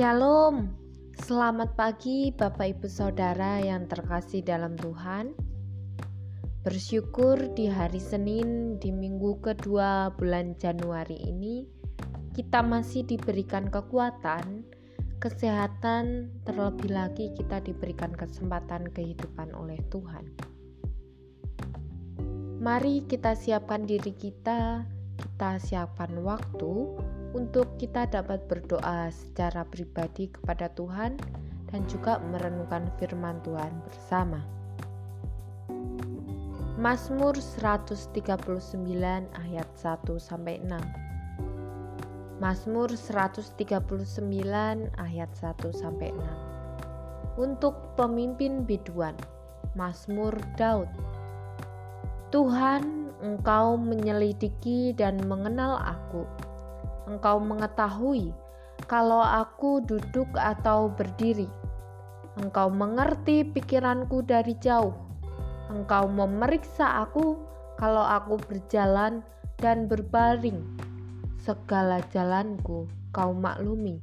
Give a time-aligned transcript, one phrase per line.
[0.00, 0.72] Shalom,
[1.28, 5.36] selamat pagi Bapak Ibu Saudara yang terkasih dalam Tuhan.
[6.64, 11.68] Bersyukur di hari Senin di minggu kedua bulan Januari ini
[12.32, 14.64] kita masih diberikan kekuatan,
[15.20, 20.24] kesehatan, terlebih lagi kita diberikan kesempatan kehidupan oleh Tuhan.
[22.56, 24.80] Mari kita siapkan diri kita,
[25.20, 26.88] kita siapkan waktu
[27.30, 31.14] untuk kita dapat berdoa secara pribadi kepada Tuhan
[31.70, 34.42] dan juga merenungkan firman Tuhan bersama.
[36.80, 38.18] Mazmur 139
[39.36, 42.40] ayat 1 sampai 6.
[42.40, 43.60] Mazmur 139
[44.96, 47.38] ayat 1 sampai 6.
[47.38, 49.14] Untuk pemimpin biduan,
[49.76, 50.88] Mazmur Daud.
[52.32, 56.24] Tuhan, Engkau menyelidiki dan mengenal aku
[57.08, 58.34] engkau mengetahui
[58.88, 61.48] kalau aku duduk atau berdiri.
[62.40, 64.94] Engkau mengerti pikiranku dari jauh.
[65.68, 67.36] Engkau memeriksa aku
[67.76, 69.20] kalau aku berjalan
[69.60, 70.64] dan berbaring.
[71.40, 74.00] Segala jalanku kau maklumi.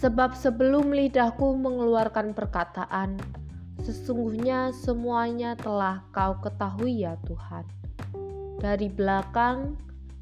[0.00, 3.20] Sebab sebelum lidahku mengeluarkan perkataan,
[3.84, 7.68] sesungguhnya semuanya telah kau ketahui ya Tuhan.
[8.60, 9.76] Dari belakang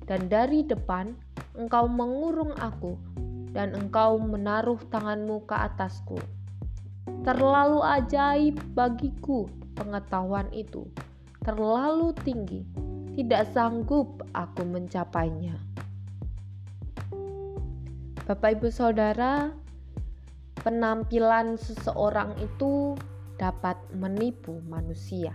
[0.08, 1.12] dan dari depan
[1.60, 2.96] engkau mengurung aku,
[3.52, 6.16] dan engkau menaruh tanganmu ke atasku.
[7.28, 9.44] Terlalu ajaib bagiku
[9.76, 10.88] pengetahuan itu,
[11.44, 12.64] terlalu tinggi,
[13.20, 15.60] tidak sanggup aku mencapainya.
[18.24, 19.52] Bapak, ibu, saudara,
[20.60, 22.92] penampilan seseorang itu
[23.40, 25.32] dapat menipu manusia.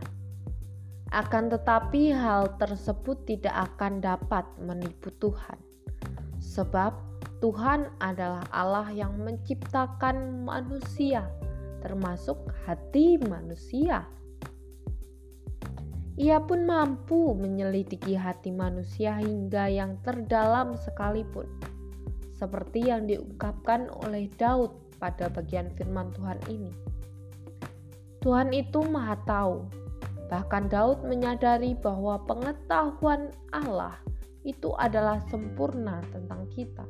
[1.14, 5.61] Akan tetapi, hal tersebut tidak akan dapat menipu Tuhan,
[6.42, 6.89] sebab
[7.38, 11.30] Tuhan adalah Allah yang menciptakan manusia,
[11.86, 14.10] termasuk hati manusia.
[16.17, 21.45] Ia pun mampu menyelidiki hati manusia hingga yang terdalam sekalipun,
[22.33, 26.73] seperti yang diungkapkan oleh Daud pada bagian firman Tuhan ini.
[28.26, 29.83] Tuhan itu Maha Tahu
[30.32, 34.00] Bahkan Daud menyadari bahwa pengetahuan Allah
[34.44, 36.86] itu adalah sempurna tentang kita.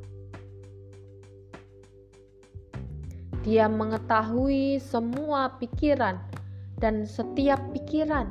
[3.44, 6.16] Dia mengetahui semua pikiran
[6.80, 8.26] dan setiap pikiran.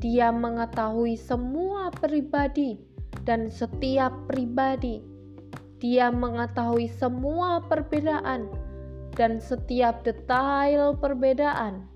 [0.00, 2.80] Dia mengetahui semua pribadi
[3.28, 5.04] dan setiap pribadi.
[5.76, 8.48] Dia mengetahui semua perbedaan
[9.12, 11.93] dan setiap detail perbedaan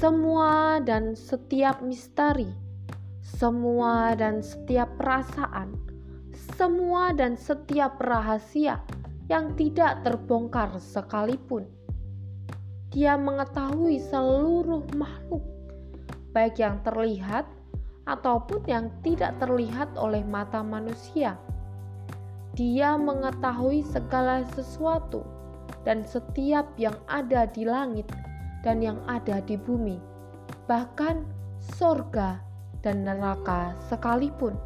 [0.00, 2.48] semua dan setiap misteri,
[3.20, 5.76] semua dan setiap perasaan,
[6.56, 8.80] semua dan setiap rahasia
[9.28, 11.68] yang tidak terbongkar sekalipun.
[12.96, 15.44] Dia mengetahui seluruh makhluk,
[16.32, 17.44] baik yang terlihat
[18.08, 21.36] ataupun yang tidak terlihat oleh mata manusia.
[22.56, 25.28] Dia mengetahui segala sesuatu
[25.84, 28.08] dan setiap yang ada di langit
[28.60, 29.96] dan yang ada di bumi,
[30.68, 31.24] bahkan
[31.60, 32.40] sorga
[32.80, 34.56] dan neraka sekalipun.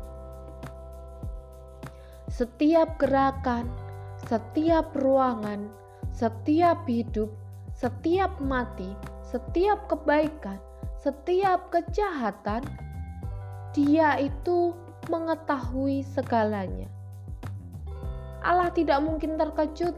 [2.30, 3.70] Setiap gerakan,
[4.26, 5.70] setiap ruangan,
[6.10, 7.30] setiap hidup,
[7.74, 8.90] setiap mati,
[9.22, 10.58] setiap kebaikan,
[10.98, 12.62] setiap kejahatan,
[13.74, 14.74] dia itu
[15.10, 16.86] mengetahui segalanya.
[18.44, 19.96] Allah tidak mungkin terkejut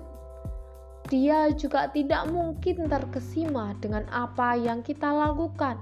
[1.07, 5.79] dia juga tidak mungkin terkesima dengan apa yang kita lakukan,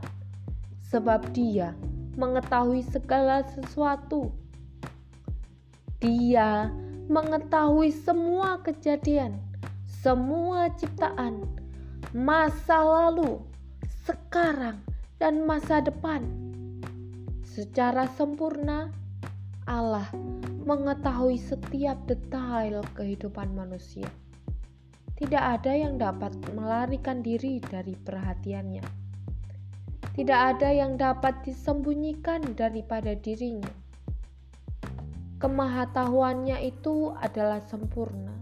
[0.92, 1.72] sebab Dia
[2.20, 4.28] mengetahui segala sesuatu.
[5.96, 6.68] Dia
[7.08, 9.40] mengetahui semua kejadian,
[9.88, 11.48] semua ciptaan,
[12.12, 13.40] masa lalu,
[14.04, 14.76] sekarang,
[15.16, 16.20] dan masa depan.
[17.48, 18.92] Secara sempurna,
[19.64, 20.04] Allah
[20.68, 24.04] mengetahui setiap detail kehidupan manusia.
[25.14, 28.82] Tidak ada yang dapat melarikan diri dari perhatiannya.
[30.10, 33.70] Tidak ada yang dapat disembunyikan daripada dirinya.
[35.38, 38.34] Kemahatauannya itu adalah sempurna.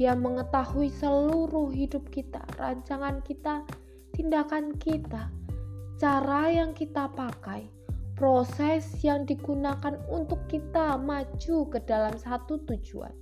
[0.00, 3.60] Dia mengetahui seluruh hidup kita, rancangan kita,
[4.16, 5.28] tindakan kita,
[6.00, 7.68] cara yang kita pakai,
[8.16, 13.12] proses yang digunakan untuk kita maju ke dalam satu tujuan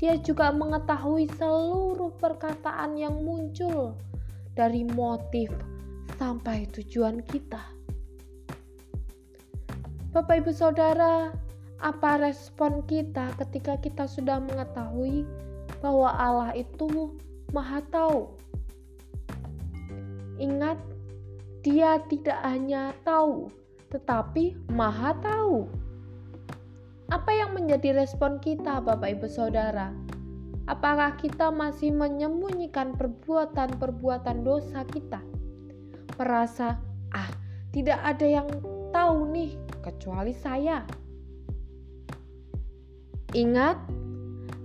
[0.00, 3.92] dia juga mengetahui seluruh perkataan yang muncul
[4.56, 5.52] dari motif
[6.16, 7.60] sampai tujuan kita.
[10.16, 11.36] Bapak, ibu, saudara,
[11.80, 15.24] Apa respon kita ketika kita sudah mengetahui
[15.80, 17.16] bahwa Allah itu
[17.56, 18.28] Maha Tahu?
[20.36, 20.76] Ingat,
[21.64, 23.48] Dia tidak hanya tahu,
[23.88, 25.72] tetapi Maha Tahu.
[27.10, 29.90] Apa yang menjadi respon kita, Bapak Ibu Saudara?
[30.70, 35.18] Apakah kita masih menyembunyikan perbuatan-perbuatan dosa kita?
[36.14, 36.78] Merasa,
[37.10, 37.30] ah,
[37.74, 38.46] tidak ada yang
[38.94, 40.86] tahu nih kecuali saya.
[43.34, 43.82] Ingat,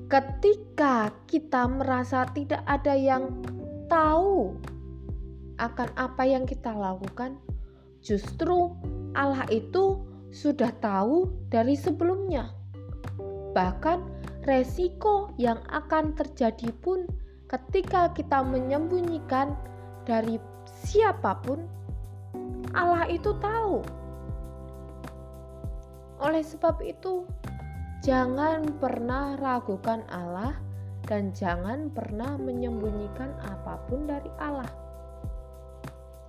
[0.06, 3.42] ketika kita merasa tidak ada yang
[3.90, 4.54] tahu
[5.58, 7.42] akan apa yang kita lakukan,
[8.06, 8.70] justru
[9.18, 9.98] Allah itu
[10.36, 12.52] sudah tahu dari sebelumnya.
[13.56, 14.00] Bahkan
[14.44, 17.08] resiko yang akan terjadi pun
[17.48, 19.56] ketika kita menyembunyikan
[20.04, 20.36] dari
[20.68, 21.64] siapa pun,
[22.76, 23.80] Allah itu tahu.
[26.20, 27.24] Oleh sebab itu,
[28.06, 30.54] Jangan pernah ragukan Allah
[31.10, 34.70] dan jangan pernah menyembunyikan apa pun dari Allah.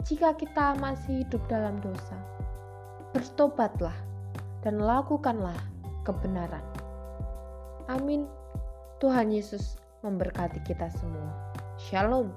[0.08, 2.17] Jika kita masih hidup dalam dosa,
[3.16, 3.96] bertobatlah
[4.60, 5.56] dan lakukanlah
[6.04, 6.60] kebenaran.
[7.88, 8.28] Amin.
[9.00, 11.32] Tuhan Yesus memberkati kita semua.
[11.80, 12.28] Shalom.